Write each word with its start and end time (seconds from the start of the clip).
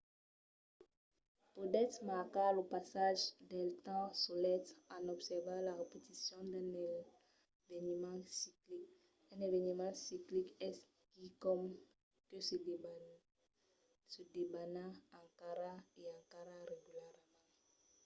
podètz 1.55 1.95
marcar 2.09 2.51
lo 2.57 2.63
passatge 2.73 3.27
del 3.51 3.69
temps 3.87 4.17
solet 4.25 4.65
en 4.97 5.03
observar 5.15 5.59
la 5.63 5.73
repeticion 5.83 6.41
d’un 6.51 6.67
eveniment 7.77 8.25
ciclic. 8.39 8.87
un 9.33 9.39
eveniment 9.49 9.97
ciclic 10.07 10.47
es 10.69 10.77
quicòm 11.15 11.63
que 12.27 12.37
se 14.13 14.23
debana 14.35 14.85
encara 15.23 15.73
e 15.99 16.01
encara 16.17 16.55
regularament 16.71 17.27